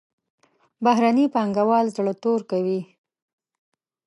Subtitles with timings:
[0.83, 2.81] بهرني پانګوال زړه تور کوي.